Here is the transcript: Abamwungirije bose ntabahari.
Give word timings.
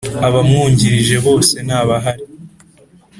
Abamwungirije 0.27 1.15
bose 1.25 1.55
ntabahari. 1.67 2.23